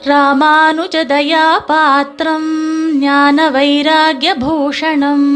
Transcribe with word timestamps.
ராமானுஜதயா 0.00 1.42
பாத்திரம் 1.66 2.46
ஞான 2.98 3.48
வைராகியபூஷணம் 3.50 5.26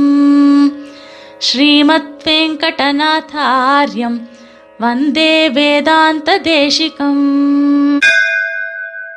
ஸ்ரீமத் 1.39 2.25
வெங்கடநாதாரியம் 2.25 4.17
வந்தே 4.81 5.35
வேதாந்த 5.49 6.39
தேசிகம் 6.49 7.23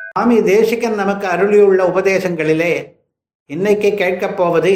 சுவாமி 0.09 0.37
தேசிகன் 0.43 0.95
நமக்கு 0.95 1.27
அருளியுள்ள 1.27 1.81
உபதேசங்களிலே 1.85 2.73
இன்னைக்கு 3.49 3.91
கேட்கப் 3.93 4.37
போவது 4.37 4.75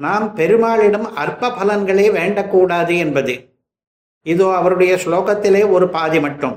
நாம் 0.00 0.26
பெருமாளிடம் 0.34 1.08
அற்ப 1.14 1.54
பலன்களே 1.58 2.08
வேண்டக்கூடாது 2.10 2.96
என்பது 2.98 3.34
இதோ 4.26 4.48
அவருடைய 4.56 4.94
ஸ்லோகத்திலே 4.96 5.64
ஒரு 5.70 5.88
பாதி 5.90 6.20
மட்டும் 6.20 6.56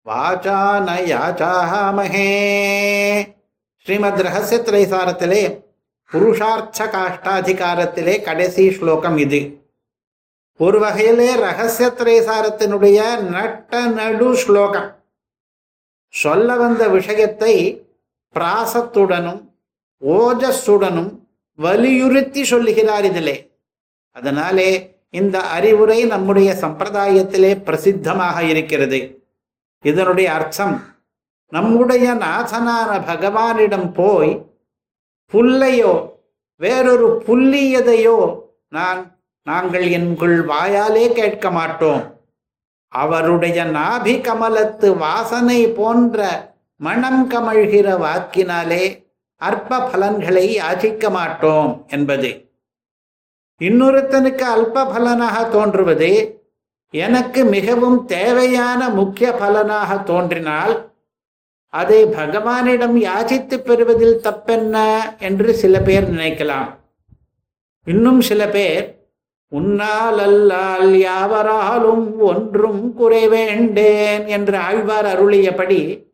வாச்சா 0.05 0.59
ந 0.87 0.89
யாச்சாமஹே 1.11 2.29
ஸ்ரீமத் 3.85 4.21
ரகசிய 4.21 4.59
திரைசாரத்திலே 4.59 5.63
புருஷார்த்த 6.11 6.89
காஷ்டாதிகாரத்திலே 6.93 8.21
கடைசி 8.21 8.71
ஸ்லோகம் 8.71 9.17
இது. 9.17 9.59
ஒரு 10.57 10.79
வகையிலே 10.79 11.35
ரகசிய 11.35 11.91
திரைசாரத்தினுடைய 11.99 12.99
நட்ட 13.33 13.85
நடு 13.85 14.35
ஸ்லோகம். 14.35 14.98
சொல்ல 16.09 16.55
வந்த 16.55 16.87
விஷயத்தை 16.87 17.85
பிராசத்துடனும் 18.35 19.41
ஓஜஸுடனும் 20.01 21.11
வலியுறுத்தி 21.55 22.43
சொல்லுகிறார் 22.43 23.05
இதிலே. 23.05 23.61
அதனாலே 24.11 24.97
இந்த 25.09 25.39
அறிவுரை 25.39 26.05
நம்முடைய 26.05 26.53
சம்பிரதாயத்திலே 26.61 27.51
பிரசித்தமாக 27.67 28.39
இருக்கிறது. 28.41 28.99
இதனுடைய 29.81 30.33
அர்த்தம் 30.33 30.83
நம்முடைய 31.47 32.13
நாசனான 32.13 32.89
பகவானிடம் 33.11 33.93
போய் 33.93 34.45
புல்லையோ 35.33 35.93
வேறொரு 36.55 37.23
புல்லியதையோ 37.27 38.41
நான் 38.69 39.21
நாங்கள் 39.43 39.85
என்குள் 39.89 40.37
வாயாலே 40.45 41.13
கேட்க 41.13 41.51
மாட்டோம். 41.51 42.18
அவருடைய 42.89 43.65
நாபி 43.65 44.13
கமலத்து 44.27 44.97
வாசனை 44.97 45.67
போன்ற 45.67 46.27
மனம் 46.75 47.29
கமழ்கிற 47.29 47.87
வாக்கினாலே 48.05 49.07
அற்ப 49.35 49.79
பலன்களை 49.79 50.57
யாசிக்க 50.57 51.09
மாட்டோம் 51.09 51.85
என்பது. 51.87 52.49
இன்னொருத்தனுக்கு 53.59 54.45
அல்ப 54.55 54.85
பலனாக 54.93 55.43
தோன்றுவது 55.49 56.41
எனக்கு 56.89 57.45
மிகவும் 57.45 58.05
தேவையான 58.05 58.89
முக்கிய 58.89 59.31
பலனாக 59.31 59.97
தோன்றினால் 59.97 60.93
அதை 61.69 62.05
பகவானிடம் 62.05 62.95
யாசித்து 63.07 63.57
பெறுவதில் 63.57 64.21
தப்பென்ன 64.23 64.75
என்று 65.19 65.53
சில 65.53 65.79
பேர் 65.79 66.11
நினைக்கலாம். 66.13 66.69
இன்னும் 67.83 68.21
சில 68.21 68.47
பேர் 68.47 68.98
உன்னால் 69.51 70.19
அல்லால் 70.19 70.91
யாவராலும் 70.97 72.17
ஒன்றும் 72.21 72.93
குறை 72.93 73.27
வேண்டேன் 73.27 74.27
என்று 74.27 74.57
ஆழ்வார் 74.57 75.05
அருளியபடி 75.05 76.07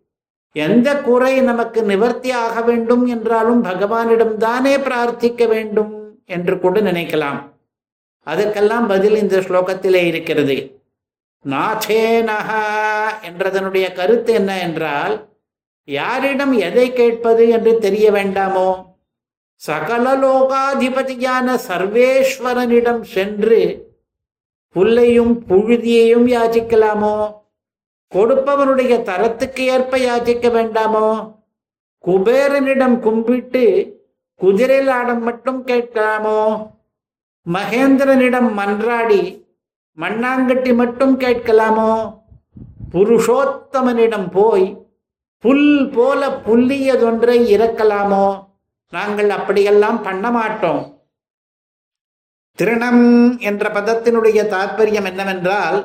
எந்த 0.56 1.02
குறை 1.02 1.42
நமக்கு 1.42 1.84
நிவர்த்தி 1.84 2.32
ஆக 2.32 2.62
வேண்டும் 2.62 3.06
என்றாலும் 3.06 3.64
பகவானிடம் 3.64 4.36
தானே 4.36 4.78
பிரார்த்திக்க 4.78 5.48
வேண்டும் 5.48 6.24
என்று 6.26 6.60
கூட 6.60 6.82
நினைக்கலாம். 6.82 7.40
அதற்கெல்லாம் 8.24 8.88
பதில் 8.88 9.16
இந்த 9.16 9.38
ஸ்லோகத்திலே 9.38 10.04
இருக்கிறது. 10.06 10.84
நாச்சேனஹா 11.46 12.64
என்றதனுடைய 13.28 13.94
கருத்து 13.94 14.34
என்ன 14.34 14.60
என்றால் 14.60 15.16
யாரிடம் 15.88 16.54
எதை 16.54 16.94
கேட்பது 16.94 17.50
என்று 17.50 17.78
தெரிய 17.78 18.12
வேண்டாமோ? 18.12 18.70
சகல 19.56 20.16
லோகாதிபதியான 20.16 21.60
சர்வேஸ்வரனிடம் 21.68 23.02
சென்று 23.02 23.94
புல்லையும் 24.76 25.40
புழுதியையும் 25.50 26.28
யாச்சிக்கலாமோ? 26.28 27.36
கொடுப்பவனுடைய 28.16 29.02
தரத்துக்கு 29.02 29.60
ஏற்ப 29.60 29.98
யாச்சிக்க 29.98 30.50
வேண்டாமோ? 30.50 31.34
குபேரனிடம் 32.04 33.00
கும்பிட்டு 33.00 33.64
குதிரையில் 34.36 34.88
ஆடம் 34.88 35.24
மட்டும் 35.24 35.66
கேட்கலாமோ? 35.66 36.68
மகேந்திரனிடம் 37.54 38.50
மன்றாடி 38.58 39.48
மண்ணாங்கட்டி 39.98 40.76
மட்டும் 40.76 41.20
கேட்கலாமோ? 41.20 42.14
புருஷோத்தமனிடம் 42.92 44.32
போய் 44.32 44.86
புல் 45.40 45.90
போல 45.94 46.28
புல்லியதொன்றை 46.28 47.38
இறக்கலாமோ? 47.58 48.45
நாங்கள் 48.94 49.30
அப்படியெல்லாம் 49.30 50.02
பண்ண 50.02 50.32
மாட்டோம். 50.32 50.84
திருணம் 52.58 53.40
என்ற 53.40 53.70
பதத்தினுடைய 53.70 54.40
தாற்பயம் 54.54 55.08
என்னவென்றால் 55.12 55.80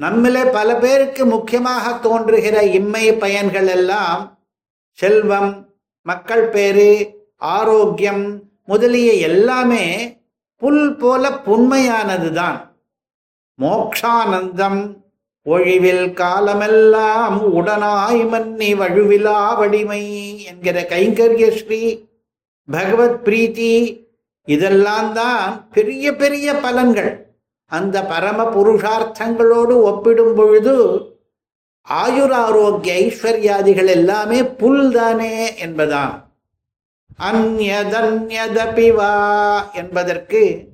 நம்மிலே 0.00 0.52
பல 0.52 0.76
பேருக்கு 0.76 1.26
முக்கியமாக 1.26 1.92
தோன்றுகிற 1.98 2.62
இம்மை 2.62 3.18
பயன்கள் 3.18 3.66
எல்லாம் 3.66 4.22
செல்வம் 4.98 5.50
மக்கள் 6.06 6.48
பேரு 6.48 6.90
ஆரோக்கியம் 7.36 8.24
முதலிய 8.66 9.12
எல்லாமே 9.12 9.84
புல் 10.56 10.96
போல 10.96 11.30
புண்மையானதுதான். 11.30 12.58
மோக்ஷானந்தம் 13.58 14.80
ஒழிவில் 15.46 16.12
காலமெல்லாம் 16.12 17.36
உடனாய் 17.58 18.22
மன்னி 18.28 18.70
வழுவிலா 18.74 19.56
வடிமை 19.58 20.02
என்கிற 20.44 20.80
கைங்கரிய 20.80 21.48
ஸ்ரீ 21.50 21.80
பகவத் 22.66 23.28
பிரீத்தி 23.28 24.02
இதெல்லாம் 24.44 25.12
தான் 25.12 25.68
பெரிய 25.70 26.16
பெரிய 26.16 26.52
பலன்கள். 26.52 27.30
அந்த 27.66 28.02
பரம 28.02 28.44
புருஷார்த்தங்களோடு 28.44 29.74
ஒப்பிடும் 29.82 30.34
பொழுது 30.34 30.74
ஆயுராரோக்கிய 31.90 32.94
ஐஸ்வர்யாதிகள் 32.94 33.86
எல்லாமே 33.86 34.44
புல் 34.44 34.92
தானே 34.92 35.56
என்பதாம் 35.66 36.30
அந்யதன்யதபிவா 37.18 39.12
என்பதற்கு 39.72 40.70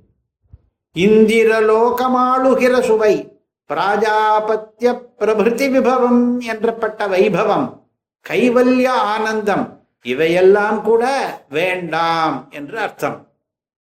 இந்திரலோகமாளுகிற 0.97 2.81
சுவை 2.81 3.33
பிராஜாபத்திய 3.71 5.01
பிரபிருதி 5.19 5.69
விபவம் 5.69 6.41
என்றப்பட்ட 6.41 7.09
வைபவம் 7.09 7.83
கைவல்ய 8.27 8.87
ஆனந்தம் 8.87 9.78
இவையெல்லாம் 10.05 10.79
கூட 10.83 11.05
வேண்டாம் 11.49 12.37
என்று 12.51 12.79
அர்த்தம். 12.79 13.19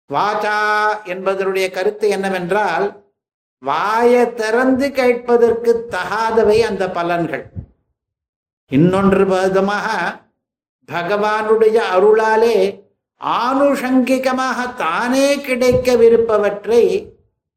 வாச்சா 0.10 0.58
என்பதனுடைய 1.04 1.72
கருத்து 1.72 2.10
என்னவென்றால் 2.10 2.88
வாயை 3.64 4.34
திறந்து 4.34 4.92
கேட்பதற்கு 4.92 5.72
தகாதவை 5.92 6.58
அந்த 6.70 6.84
பலன்கள். 6.88 7.46
இன்னொன்று 8.72 9.26
விதமாக 9.26 9.88
பகவானுடைய 10.90 11.78
அருளாலே 11.96 12.58
ஆனுஷங்கிகமாக 13.22 14.60
தானே 14.76 15.28
கிடைக்கவிருப்பவற்றை 15.48 16.84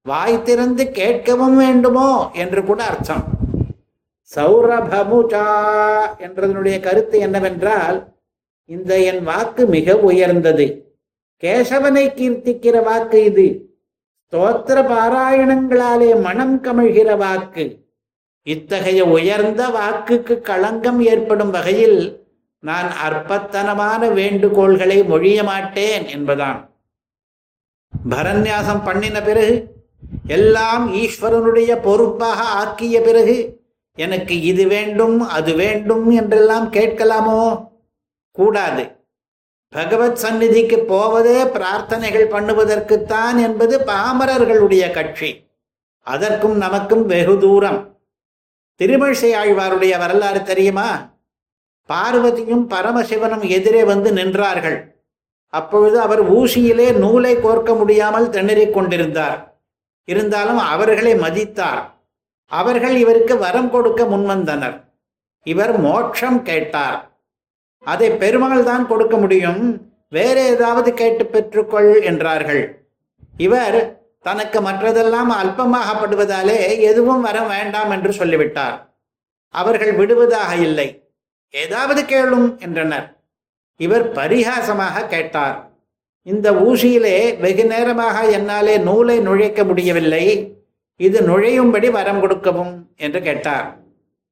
வாய் 0.06 0.42
திறந்து 0.42 0.84
கேட்கவும் 0.84 1.56
வேண்டுமோ 1.56 2.30
என்று 2.32 2.64
கூட 2.64 2.80
அர்த்தம். 2.84 3.24
சௌரபமுஜா 4.36 5.46
என்றதனுடைய 6.24 6.76
கருத்து 6.80 7.18
என்னவென்றால் 7.18 7.98
இந்த 8.64 9.00
என் 9.00 9.22
வாக்கு 9.22 9.66
மிக 9.66 9.98
உயர்ந்தது. 9.98 10.94
கேசவனை 11.42 12.04
கீர்த்திக்கிற 12.18 12.84
வாக்கு 12.84 13.24
இது. 13.24 13.70
ஸ்தோத்திர 14.32 14.78
பாராயணங்களாலே 14.92 16.20
மனம் 16.20 16.62
கமழ்கிற 16.62 17.16
வாக்கு. 17.16 17.86
இத்தகைய 18.42 19.04
உயர்ந்த 19.04 19.68
வாக்குக்கு 19.68 20.40
களங்கம் 20.40 21.00
ஏற்படும் 21.00 21.50
வகையில் 21.50 22.26
நான் 22.58 22.88
அற்பத்தனமான 23.06 24.08
வேண்டுகோள்களை 24.08 25.04
மொழிய 25.04 25.44
மாட்டேன் 25.44 26.04
என்பதான். 26.04 26.68
பரநியாசம் 28.10 28.84
பண்ணின 28.84 29.22
பிறகு 29.22 29.80
எல்லாம் 30.26 30.94
ஈஸ்வரனுடைய 30.94 31.82
பொறுப்பாக 31.82 32.42
ஆக்கிய 32.42 33.00
பிறகு 33.00 33.60
எனக்கு 33.94 34.40
இது 34.40 34.66
வேண்டும் 34.66 35.20
அது 35.20 35.54
வேண்டும் 35.54 36.10
என்றெல்லாம் 36.10 36.72
கேட்கலாமோ? 36.72 37.70
கூடாது. 38.32 39.04
பகவத் 39.68 40.16
சந்நிதிக்கு 40.16 40.78
போவதே 40.78 41.42
பிரார்த்தனைகள் 41.42 42.28
பண்ணுவதற்குத்தான் 42.30 43.42
என்பது 43.42 43.78
பாமரர்களுடைய 43.78 44.90
கட்சி. 44.90 45.50
அதற்கும் 46.00 46.56
நமக்கும் 46.56 47.06
வெகு 47.06 47.38
தூரம். 47.38 47.98
திருமிழிசை 48.78 49.34
ஆழ்வாருடைய 49.34 49.98
வரலாறு 49.98 50.42
தெரியுமா? 50.42 51.10
பார்வதியும் 51.88 52.68
பரமசிவனும் 52.68 53.48
எதிரே 53.48 53.84
வந்து 53.84 54.14
நின்றார்கள். 54.14 54.90
அப்பொழுது 55.46 56.00
அவர் 56.00 56.32
ஊசியிலே 56.32 56.96
நூலை 56.96 57.36
கோர்க்க 57.36 57.76
முடியாமல் 57.76 58.30
திணறிக் 58.30 58.70
கொண்டிருந்தார். 58.70 59.60
இருந்தாலும் 60.04 60.58
அவர்களை 60.58 61.16
மதித்தார். 61.16 61.94
அவர்கள் 62.46 62.96
இவருக்கு 62.96 63.38
வரம் 63.38 63.70
கொடுக்க 63.70 64.04
முன்வந்தனர். 64.04 64.84
இவர் 65.42 65.80
மோட்சம் 65.80 66.42
கேட்டார். 66.42 67.11
அதை 67.84 68.10
பெருமகள் 68.10 68.64
தான் 68.64 68.86
கொடுக்க 68.86 69.16
முடியும். 69.16 69.90
வேற 70.08 70.40
ஏதாவது 70.40 70.94
கேட்டு 70.94 71.24
பெற்றுக்கொள் 71.24 72.04
என்றார்கள். 72.04 72.86
இவர் 73.36 74.00
தனக்கு 74.20 74.60
மற்றதெல்லாம் 74.60 75.30
அல்பமாகப்படுவதாலே 75.42 76.78
எதுவும் 76.78 77.20
வர 77.20 77.42
வேண்டாம் 77.42 77.90
என்று 77.90 78.12
சொல்லிவிட்டார். 78.12 78.96
அவர்கள் 79.48 79.94
விடுவதாக 79.94 80.56
இல்லை. 80.56 81.10
ஏதாவது 81.50 82.02
கேளும் 82.02 82.58
என்றனர். 82.58 83.16
இவர் 83.76 84.12
பரிகாசமாக 84.12 85.06
கேட்டார். 85.06 85.70
இந்த 86.22 86.52
ஊசியிலே 86.52 87.38
வெகு 87.38 87.64
நேரமாக 87.64 88.30
என்னாலே 88.30 88.78
நூலை 88.78 89.18
நுழைக்க 89.18 89.64
முடியவில்லை. 89.64 90.56
இது 90.96 91.20
நுழையும்படி 91.20 91.90
வரம் 91.90 92.20
கொடுக்கவும் 92.20 92.92
என்று 92.96 93.22
கேட்டார். 93.22 93.81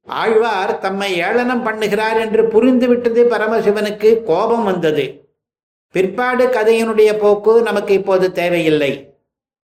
ஆழ்வார் 0.05 0.77
தம்மை 0.77 1.13
ஏளனம் 1.13 1.65
பண்ணுகிறார் 1.65 2.19
என்று 2.19 2.43
புரிந்துவிட்டது 2.43 3.21
பரமசிவனுக்கு 3.29 4.23
கோபம் 4.23 4.63
வந்தது. 4.63 5.29
பிற்பாடு 5.91 6.47
கதையினுடைய 6.47 7.19
போக்கு 7.19 7.61
நமக்கு 7.61 7.93
இப்போது 7.93 8.31
தேவையில்லை. 8.31 9.13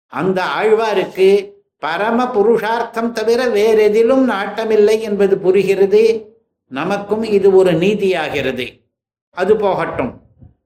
அந்த 0.07 0.43
ஆழ்வாருக்கு 0.59 1.51
பரம 1.79 2.27
புருஷார்த்தம் 2.27 3.11
தவிர 3.11 3.45
வேறெதிலும் 3.45 4.29
நாட்டமில்லை 4.29 4.99
என்பது 4.99 5.37
புரிகிறது. 5.37 6.35
நமக்கும் 6.67 7.23
இது 7.23 7.55
ஒரு 7.55 7.71
நீதியாகிறது. 7.71 8.81
அது 9.31 9.55
போகட்டும். 9.55 10.21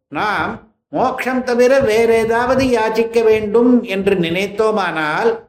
நாம் 0.08 0.70
மோட்சம் 0.90 1.44
தவிர 1.44 1.80
வேற 1.80 2.14
ஏதாவது 2.14 2.66
யாச்சிக்க 2.66 3.24
வேண்டும் 3.24 3.84
என்று 3.84 4.16
நினைத்தோமானால் 4.16 5.40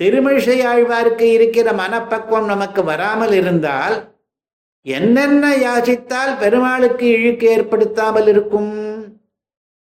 திருமிழிசை 0.00 0.56
ஆழ்வாருக்கு 0.70 1.26
இருக்கிற 1.36 1.72
மனப்பக்குவம் 1.72 2.44
நமக்கு 2.44 2.84
வராமல் 2.84 3.32
இருந்தால் 3.32 3.96
என்னென்ன 4.86 5.44
யாசித்தால் 5.56 6.32
பெருமாளுக்கு 6.38 7.06
இழுக்கு 7.08 7.46
ஏற்படுத்தாமல் 7.48 8.26
இருக்கும்? 8.26 8.72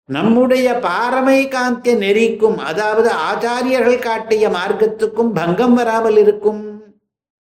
நம்முடைய 0.08 0.72
பாரமை 0.86 1.48
காந்திய 1.48 1.96
நெறிக்கும் 1.96 2.58
அதாவது 2.70 3.10
ஆச்சாரியர்கள் 3.28 3.98
காட்டிய 3.98 4.48
மார்க்கத்துக்கும் 4.48 5.30
பங்கம் 5.32 5.74
வராமல் 5.74 6.16
இருக்கும். 6.16 6.64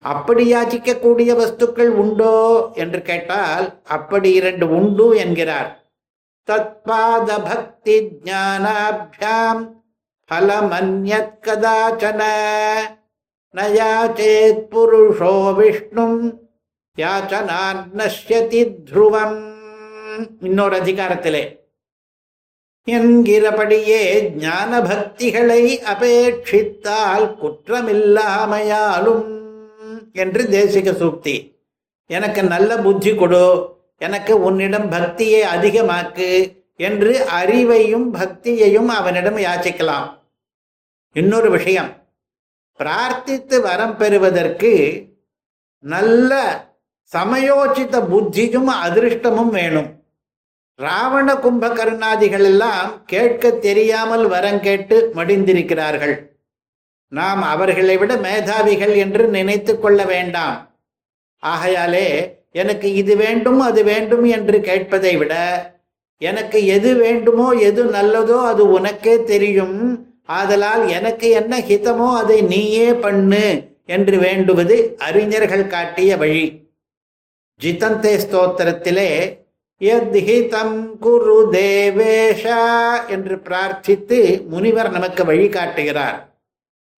அப்படி 0.05 0.45
யாச்சிக்கக்கூடிய 0.55 1.31
வஸ்துக்கள் 1.41 1.93
உண்டோ? 2.03 2.35
என்று 2.75 3.03
கேட்டால் 3.03 3.67
அப்படி 3.83 4.33
இரண்டு 4.33 4.69
உண்டு 4.71 5.07
என்கிறார். 5.17 5.71
தத்பாத 6.49 7.31
பக்தி 7.45 7.97
ஜானாபியாம் 8.25 9.63
ஃபலமன்யத் 10.33 11.35
கதாச்சன 11.47 12.23
நயாச்சேத் 13.55 14.63
புருஷோ 14.71 15.33
விஷ்ணும் 15.59 16.39
யாச்சனான் 16.99 17.81
நஷ்யதி 17.97 18.75
த்ருவம் 18.91 19.51
இன்னொரு 20.41 20.81
அதிகாரத்திலே 20.81 21.61
என்கிறபடியே 22.87 24.35
ஞான 24.35 24.81
பக்திகளை 24.81 25.79
அபேட்சித்தால் 25.79 27.37
குற்றமில்லாமையாலும் 27.43 29.29
என்று 30.13 30.43
தேசிக 30.43 30.93
சூக்தி. 30.93 31.61
எனக்கு 32.07 32.43
நல்ல 32.43 32.79
புத்தி 32.79 33.15
கொடு 33.15 33.77
எனக்கு 33.99 34.43
உன்னிடம் 34.43 34.89
பக்தியை 34.89 35.43
அதிகமாக்கு 35.43 36.57
என்று 36.77 37.27
அறிவையும் 37.43 38.09
பக்தியையும் 38.13 38.87
அவனிடம் 38.87 39.37
யாச்சிக்கலாம் 39.37 40.21
இன்னொரு 41.13 41.51
விஷயம். 41.51 41.91
பிரார்த்தித்து 42.81 43.61
வரம் 43.61 43.97
பெறுவதற்கு 43.97 44.73
நல்ல 45.79 46.31
சமயோச்சித 47.13 47.97
புத்தியும் 48.13 48.71
அதிருஷ்டமும் 48.85 49.49
வேணும். 49.49 50.05
ராவண 50.75 51.35
கும்பகர்ணாதிகள் 51.35 52.43
எல்லாம் 52.43 53.05
கேட்க 53.05 53.51
தெரியாமல் 53.51 54.27
வரம் 54.27 54.61
கேட்டு 54.61 55.13
மடிந்திருக்கிறார்கள். 55.15 56.15
நாம் 57.09 57.43
அவர்களை 57.43 57.97
விட 57.99 58.17
மேதாவிகள் 58.17 58.97
என்று 58.97 59.29
நினைத்து 59.29 59.79
கொள்ள 59.79 60.05
வேண்டாம். 60.05 60.81
ஆகையாலே 61.39 62.39
எனக்கு 62.51 62.95
இது 62.95 63.17
வேண்டும் 63.17 63.61
அது 63.61 63.85
வேண்டும் 63.85 64.25
என்று 64.25 64.59
கேட்பதை 64.59 65.19
விட 65.19 65.35
எனக்கு 66.19 66.67
எது 66.67 66.95
வேண்டுமோ 66.95 67.51
எது 67.51 67.85
நல்லதோ 67.85 68.45
அது 68.45 68.71
உனக்கே 68.71 69.25
தெரியும். 69.25 69.79
ஆதலால் 70.29 70.89
எனக்கு 70.89 71.31
என்ன 71.31 71.59
ஹிதமோ 71.59 72.09
அதை 72.17 72.43
நீயே 72.43 72.93
பண்ணு 72.95 73.47
என்று 73.87 74.19
வேண்டுவது 74.19 74.97
அறிஞர்கள் 74.99 75.67
காட்டிய 75.67 76.17
வழி. 76.17 76.45
ஜிதந்தே 77.61 78.13
ஸ்தோத்திரத்திலே 78.25 79.11
யத்ஹிதம் 79.81 80.77
குரு 80.97 81.39
தேவேஷா 81.53 82.61
என்று 83.09 83.37
பிரார்த்தித்து 83.37 84.19
முனிவர் 84.47 84.91
நமக்கு 84.91 85.25
வழிகாட்டுகிறார் 85.25 86.19